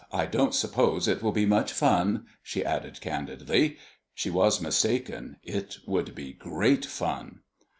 I 0.11 0.25
don't 0.25 0.55
suppose 0.55 1.07
it 1.07 1.21
will 1.21 1.31
be 1.31 1.45
much 1.45 1.71
fun," 1.71 2.25
she 2.41 2.65
added 2.65 3.01
candidly. 3.01 3.77
She 4.15 4.31
was 4.31 4.59
mistaken. 4.59 5.37
It 5.43 5.77
would 5.85 6.15
be 6.15 6.33
great 6.33 6.87
fun. 6.87 7.41